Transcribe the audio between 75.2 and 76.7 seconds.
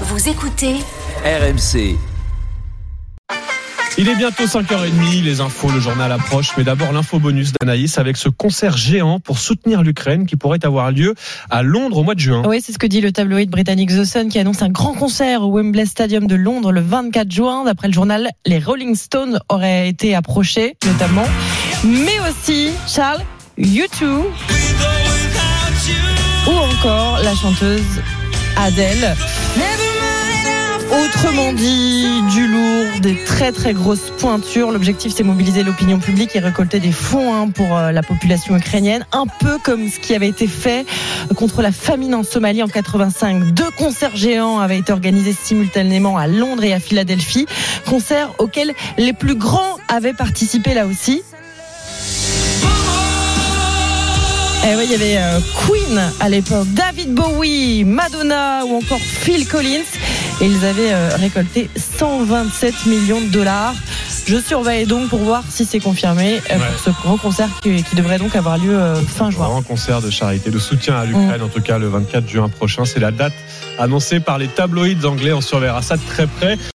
On surveillera ça de très près.